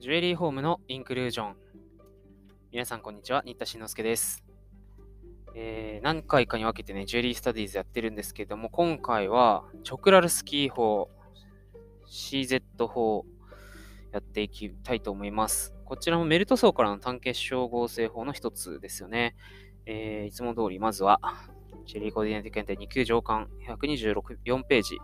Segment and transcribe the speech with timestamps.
[0.00, 1.56] ジュエリーホームのインクルージョン。
[2.72, 3.42] 皆さん、こんにちは。
[3.44, 4.42] 新田慎之介です。
[5.54, 11.10] えー、何回かに分けてね、ジュエリースタディーズやってるんですけども、今回は、チョクラルスキー法、
[12.06, 13.26] CZ 法、
[14.10, 15.74] やっていきたいと思います。
[15.84, 19.36] こちらもメルト層からの単結晶合成法の一つですよね。
[19.84, 21.20] えー、いつも通り、まずは、
[21.84, 24.96] ジェリーコーディネート検定2級上巻126、ページ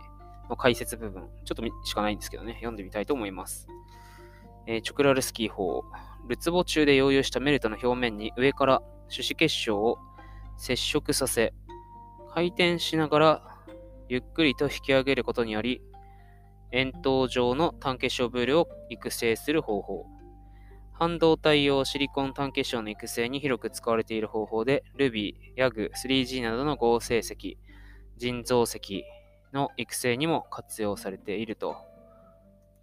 [0.49, 3.69] の解説部分、ちょっとしかないんですけどね、読んでみたいと思います。
[4.66, 5.84] えー、チョクラルスキー法。
[6.29, 9.98] ルツボ中で溶融したメルトの表面に上から種子結晶を
[10.56, 11.55] 接触させ、
[12.34, 13.42] 回転しながら
[14.09, 15.83] ゆっくりと引き上げることにより、
[16.73, 20.06] 円筒状の単結晶ブールを育成する方法。
[20.92, 27.59] 半導体用シリコン単結晶の育成に広く使われている方法で、ルビー、ヤグ、3G などの合成石、
[28.17, 29.05] 人造石
[29.53, 31.77] の育成にも活用されていると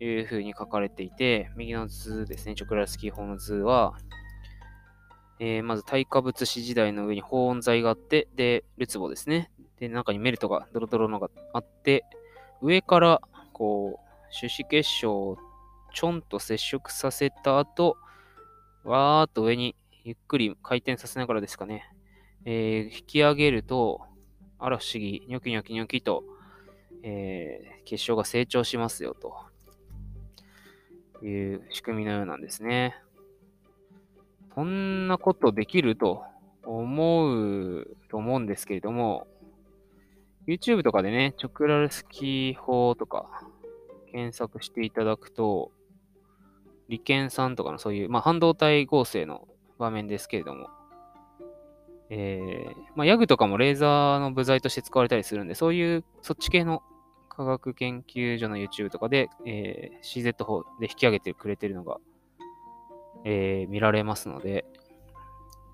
[0.04, 3.94] いうふうに書かれていて、右の図ですね、チョクラスキー法の図は、
[5.40, 9.52] えー、まず耐火物質時代の上に保温材があって、で、ルツボですね。
[9.80, 12.06] で、中にメルトがドロドロのがあって、
[12.62, 13.22] 上から
[13.54, 15.38] こう、種子結晶を
[15.94, 17.98] ちょんと接触させた後、
[18.84, 21.90] わーっと上にゆっくり回転させながらですかね、
[22.45, 24.02] えー、引き上げると、
[24.60, 26.23] あら不思議、ニョキニョキニョキと、
[27.04, 29.53] えー、結晶が成長しますよと。
[31.28, 32.96] いう仕組みのようなんですね。
[34.56, 36.24] そんなことできると
[36.64, 39.28] 思うと思うんですけれども、
[40.48, 43.26] YouTube とかでね、チョクラルスキー法とか
[44.12, 45.72] 検索していただくと、
[46.90, 49.48] 利権さんとかのそういう、まあ、半導体合成の
[49.80, 50.68] 場面ですけれども、
[52.10, 56.84] えー、まあ、ヤグとかもレーザーの部材として使われたりするんで、そういう、そっち系の
[57.36, 61.98] 科学研究所の YouTube とかで、えー、CZ 法で引き上げてくれてるのが、
[63.26, 64.66] えー、見られますので、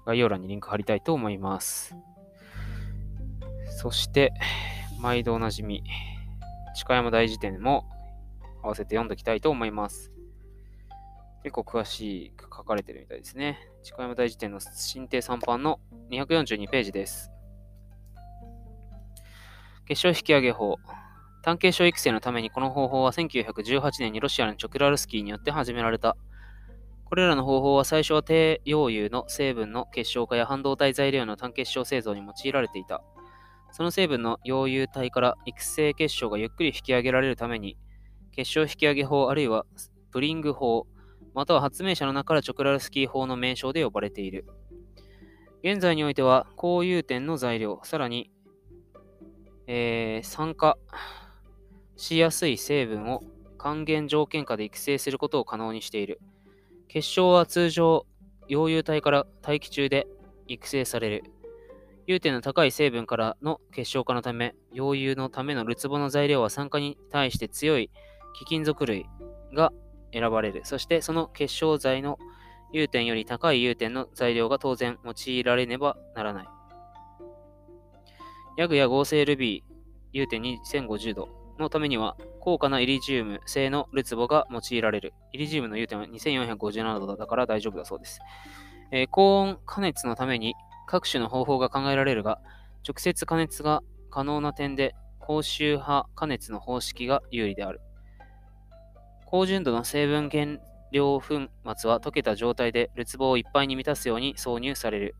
[0.06, 1.96] 概要欄にリンク貼りたいと思います。
[3.78, 4.34] そして、
[5.02, 5.84] 毎度おなじみ、
[6.86, 7.86] 鹿山大辞典も
[8.64, 10.12] 合わせて読んでおきたいと思います。
[11.44, 13.60] 結構詳しく書かれてるみたいですね。
[13.96, 17.32] 鹿山大辞典の新定3版の242ページです。
[19.86, 20.78] 結晶引き上げ法。
[21.42, 26.18] 単形晶育成のためにこの方法は1918年にロシアのチョクラルスキーによって始められた。
[27.06, 33.02] これらの方法は最初は低溶融の成分の結晶化や半導体材料の単結晶製造に用いられていた。
[33.72, 37.78] その成分の溶融体から育成結晶がゆっくり引き上げられるために、
[38.32, 39.66] 結晶引き上げ法あるいは
[40.12, 40.88] プリング法、
[41.34, 44.46] または発明者の中からチョクラルスキー法の名称で呼ばれている。
[45.64, 48.32] 現在においては、高融点の材料、さらに、
[49.68, 50.78] えー、酸化
[52.00, 53.24] しやすい成分を
[53.58, 56.22] 還元条件下で育成することを可能にしている。
[56.88, 58.06] 結晶は通常、
[58.48, 60.08] 溶融体から大気中で
[60.48, 61.24] 育成される。
[62.08, 67.92] 融点の高い成分からの結晶化のため、溶融のためのるつぼの材料は酸化に対して強い
[68.34, 69.06] 貴金属類
[69.54, 69.74] が
[70.14, 70.62] 選ばれる。
[70.64, 72.18] そしてその結晶剤の
[72.72, 76.48] 融点より高い融点の材料が当然用いられねばならない。
[78.56, 79.74] ヤグや合成ルビー、
[80.14, 85.14] 融点2050度のためには高価なイリジウム製のルツボが用いられる。
[85.34, 88.20] イリジウムの融点は2457度だから大丈夫だそうです。
[88.92, 90.56] えー、高温加熱のために
[90.88, 92.40] 各種の方法が考えられるが、
[92.88, 97.82] 直接加熱が可能な点で高周波加熱の方式が有利である。
[99.26, 100.58] 高純度の成分原
[100.92, 105.16] 料粉末は溶けた状態でるつぼをいっぱいに満たすように挿入される。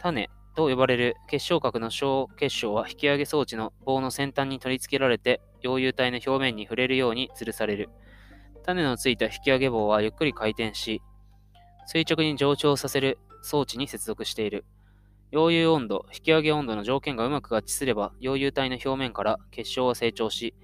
[0.00, 7.90] 種と呼ばれる結晶核の小結晶は引き上げ装置の棒の先端に取り付けられて溶融体の表面に触れるように吊るされる。
[8.64, 11.00] 種のついた引き上げ棒はゆっくり回転し、
[11.86, 14.64] 垂直に上昇させる装置に接続している。
[15.30, 20.56] 溶融温度、引き上げ温度の条件がうまく合致すれば、溶融体の表面から結晶は成長し、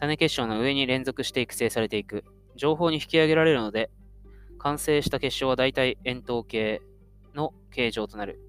[0.00, 2.24] 種結晶の上に連続して育成されていく。
[2.56, 3.90] 情報に引き上げられるので、
[4.58, 6.82] 完成した結晶は大体円筒形
[7.34, 8.43] の形状となる。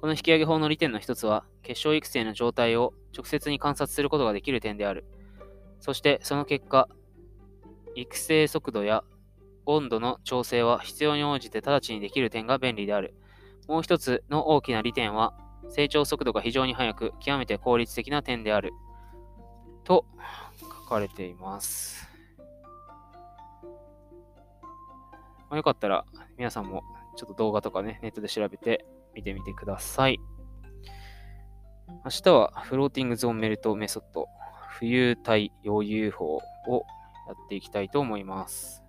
[0.00, 5.04] この引き上げ法の利点の一つは、結晶育成の状態を直接に観察することができる点である。
[5.80, 6.88] そしてその結果、
[7.96, 9.02] 育成速度や
[9.66, 13.14] 温度の調整は必要に応じて直ちにできる点が便利である。
[13.66, 15.34] もう一つの大きな利点は、
[15.68, 18.72] 成長速度が非常に速く、極めて効率的な点である。
[19.82, 20.04] と
[20.60, 22.08] 書かれています。
[25.50, 26.04] まあ、よかったら
[26.36, 26.84] 皆さんも
[27.16, 28.84] ちょっと動画とかね、ネットで調べて
[29.18, 30.20] 見てみてください。
[32.04, 34.28] 明日はフローティングゾーンメルトメソッド、
[34.80, 36.40] 浮遊体溶融法を
[37.26, 38.84] やっていきたいと思います。